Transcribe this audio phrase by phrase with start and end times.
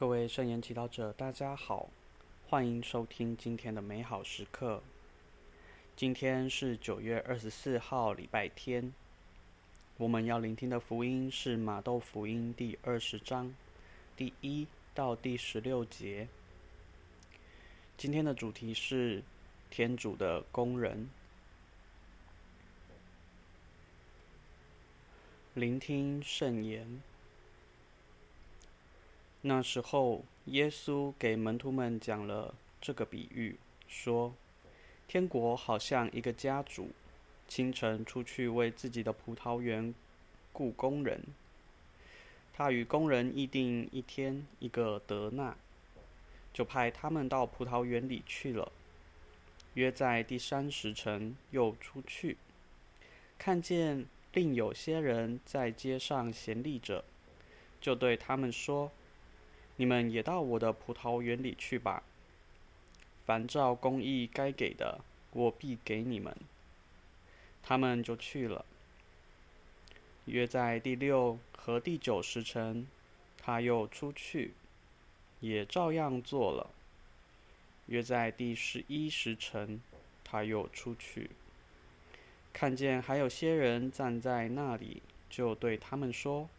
[0.00, 1.90] 各位圣言祈祷者，大家好，
[2.48, 4.82] 欢迎收听今天的美好时刻。
[5.94, 8.94] 今天是九月二十四号，礼拜天。
[9.98, 13.54] 我们要聆听的福音是马窦福音第二十章
[14.16, 16.26] 第一到第十六节。
[17.98, 19.22] 今天的主题是
[19.68, 21.10] 天主的工人。
[25.52, 27.02] 聆听圣言。
[29.42, 33.56] 那时候，耶稣给门徒们讲了这个比喻，
[33.88, 34.34] 说
[35.08, 36.90] ：“天国好像一个家主，
[37.48, 39.94] 清晨出去为自己的葡萄园
[40.52, 41.22] 雇工人。
[42.52, 45.56] 他与工人议定一天一个德纳，
[46.52, 48.70] 就派他们到葡萄园里去了。
[49.72, 52.36] 约在第三时辰，又出去，
[53.38, 57.02] 看见另有些人在街上闲立着，
[57.80, 58.92] 就对他们说。”
[59.80, 62.02] 你们也到我的葡萄园里去吧，
[63.24, 65.00] 凡照公义该给的，
[65.32, 66.36] 我必给你们。
[67.62, 68.66] 他们就去了。
[70.26, 72.86] 约在第六和第九时辰，
[73.38, 74.52] 他又出去，
[75.40, 76.68] 也照样做了。
[77.86, 79.80] 约在第十一时辰，
[80.22, 81.30] 他又出去，
[82.52, 85.00] 看见还有些人站在那里，
[85.30, 86.50] 就对他们说。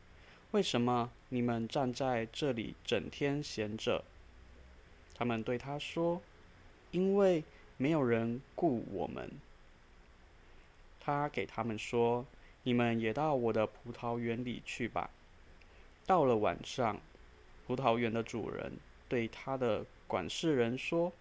[0.52, 4.03] 为什么你们站在这里整天闲着？
[5.13, 6.21] 他们对他说
[6.91, 7.41] ：“因为
[7.77, 9.31] 没有人雇我们。”
[10.99, 12.25] 他给他们说
[12.63, 15.09] ：“你们也到我的葡萄园里去吧。”
[16.05, 16.99] 到了晚上，
[17.66, 18.73] 葡萄园的主人
[19.07, 21.13] 对他的管事人说：“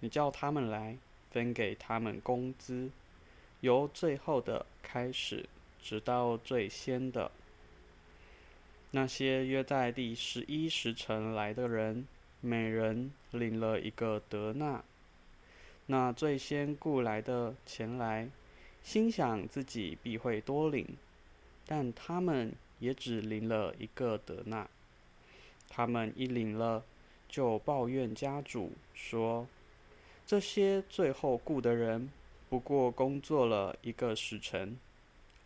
[0.00, 0.98] 你叫他们来，
[1.30, 2.90] 分给他们工资，
[3.60, 5.48] 由最后的开始，
[5.80, 7.30] 直到最先的。”
[8.96, 12.06] 那些约在第十一时辰来的人，
[12.40, 14.82] 每人领了一个德纳。
[15.84, 18.26] 那最先雇来的前来，
[18.82, 20.96] 心想自己必会多领，
[21.66, 24.66] 但他们也只领了一个德纳。
[25.68, 26.82] 他们一领了，
[27.28, 29.46] 就抱怨家主说
[30.26, 32.10] ：“这些最后雇的人，
[32.48, 34.78] 不过工作了一个时辰，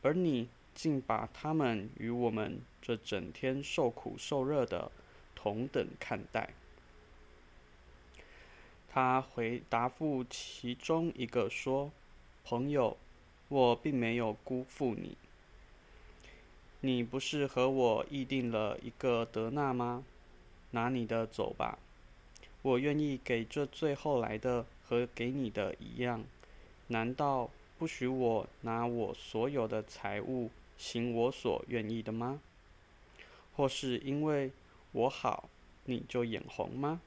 [0.03, 0.49] 而你。”
[0.83, 4.91] 竟把他们与我们这整天受苦受热的
[5.35, 6.55] 同等看待。
[8.89, 11.93] 他回答复其中一个说
[12.47, 12.97] ：“朋友，
[13.49, 15.19] 我并没有辜负你。
[16.81, 20.03] 你不是和我议定了一个德纳吗？
[20.71, 21.79] 拿你的走吧。
[22.63, 26.25] 我愿意给这最后来的和给你的一样。
[26.87, 30.49] 难道不许我拿我所有的财物？”
[30.81, 32.41] 行我所愿意的吗？
[33.55, 34.51] 或是因为
[34.93, 35.51] 我好，
[35.85, 37.03] 你就眼红吗？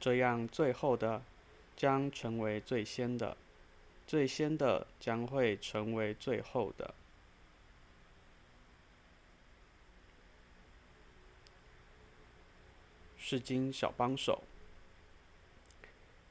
[0.00, 1.22] 这样最后的
[1.76, 3.36] 将成为最先的，
[4.06, 6.94] 最先的将会成为最后的。
[13.18, 14.42] 是经小帮手，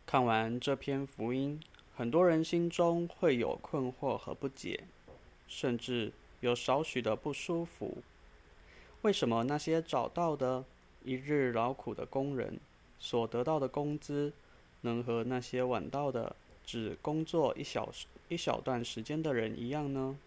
[0.07, 1.61] 看完这篇福音，
[1.95, 4.85] 很多人心中会有困惑和不解。
[5.49, 7.97] 甚至有少许的不舒服。
[9.01, 10.63] 为什么那些找到的
[11.03, 12.59] 一日劳苦的工人
[12.99, 14.31] 所得到的工资，
[14.81, 17.91] 能和那些晚到的只工作一小
[18.27, 20.17] 一小段时间的人一样呢？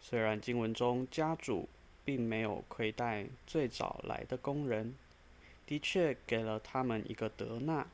[0.00, 1.68] 虽然经文中家主
[2.04, 4.94] 并没有亏待最早来的工人，
[5.66, 7.86] 的确给了他们一个德纳，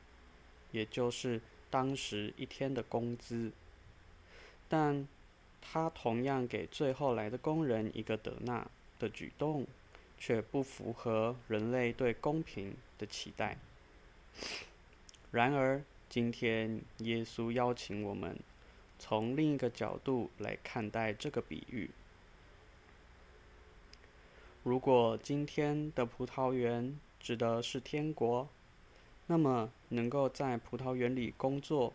[0.71, 1.39] 也就是
[1.69, 3.51] 当时一天的工资，
[4.67, 5.07] 但。
[5.61, 8.67] 他同样给最后来的工人一个德纳
[8.99, 9.65] 的举动，
[10.17, 13.57] 却不符合人类对公平的期待。
[15.31, 18.37] 然而，今天耶稣邀请我们
[18.99, 21.89] 从另一个角度来看待这个比喻。
[24.63, 28.47] 如果今天的葡萄园指的是天国，
[29.27, 31.93] 那么能够在葡萄园里工作，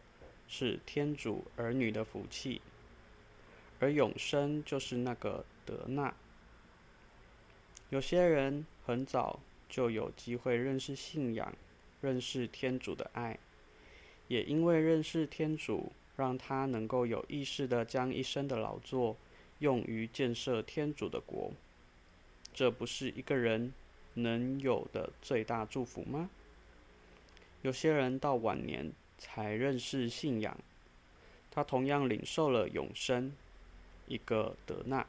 [0.48, 2.60] 是天主儿女的福气。
[3.78, 6.14] 而永生就是那个德纳。
[7.90, 9.38] 有些人很早
[9.68, 11.54] 就有机会认识信仰，
[12.00, 13.38] 认识天主的爱，
[14.28, 19.16] 也因为认识天主，让他能够有意识地将一生的劳作
[19.58, 21.52] 用于建设天主的国。
[22.52, 23.72] 这不是一个人
[24.14, 26.30] 能有的最大祝福吗？
[27.62, 30.58] 有些人到晚年才认识信仰，
[31.50, 33.32] 他同样领受了永生。
[34.06, 35.06] 一个德纳，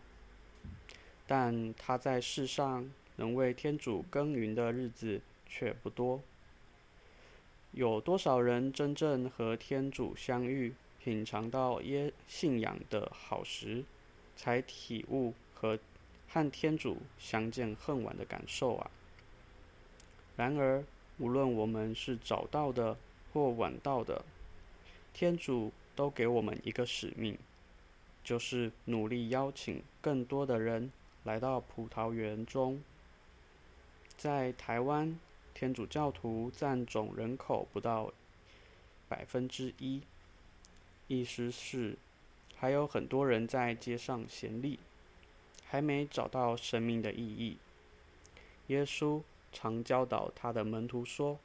[1.26, 6.22] 但他在世上能为天主耕耘的日子却不多。
[7.72, 10.74] 有多少人真正和天主相遇，
[11.04, 13.84] 品尝到耶信仰的好时，
[14.36, 15.78] 才体悟和
[16.28, 18.90] 和天主相见恨晚的感受啊？
[20.36, 20.84] 然而，
[21.20, 22.98] 无论我们是早到的
[23.32, 24.24] 或晚到的，
[25.14, 27.38] 天主都给我们一个使命，
[28.28, 30.92] 就是努力邀请更多的人
[31.24, 32.84] 来到葡萄园中。
[34.18, 35.18] 在台湾，
[35.54, 38.12] 天主教徒占总人口不到
[39.08, 40.02] 百分之一，
[41.08, 41.96] 意思是
[42.58, 44.78] 还有很多人在街上闲立，
[45.66, 47.58] 还没找到生命的意义。
[48.68, 49.22] 耶稣
[49.54, 51.40] 常教导他的门徒说：“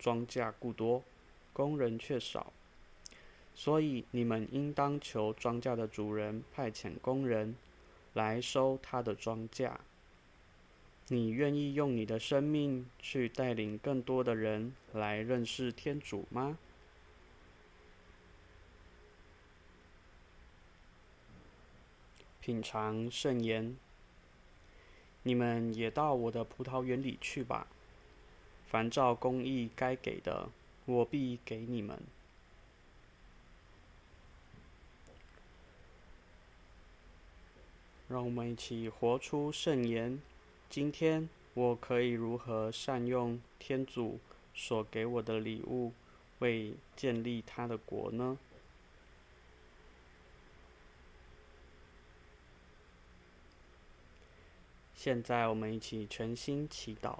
[0.00, 1.04] 庄稼故多，
[1.52, 2.52] 工人却少，
[3.58, 7.56] 所以你们应当求庄稼的主人派遣工人
[8.14, 9.72] 来收他的庄稼。”
[11.10, 16.56] 你愿意用你的生命去带领更多的人来认识天主吗？
[22.40, 23.76] 品尝圣言。
[25.24, 27.66] 你们也到我的葡萄园里去吧，
[28.68, 30.48] 凡照公义该给的，
[30.84, 32.00] 我必给你们。
[38.08, 40.18] 让我们一起活出圣言。
[40.70, 44.18] 今天我可以如何善用天主
[44.54, 45.92] 所给我的礼物，
[46.38, 48.38] 为建立他的国呢？
[54.94, 57.18] 现在我们一起全心祈祷，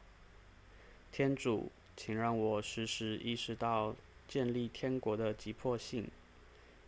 [1.12, 3.94] 天主，请让我时时意识到
[4.26, 6.10] 建立天国的急迫性，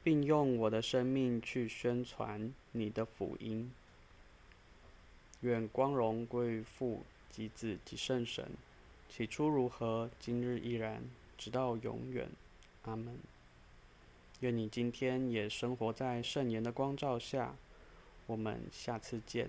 [0.03, 3.71] 并用我的生命去宣传你的福音。
[5.41, 8.47] 愿光荣归于父及子及圣神，
[9.09, 11.03] 起初如何，今日依然，
[11.39, 12.29] 直到永远。
[12.83, 13.19] 阿门。
[14.41, 17.55] 愿你今天也生活在圣言的光照下。
[18.27, 19.49] 我们下次见。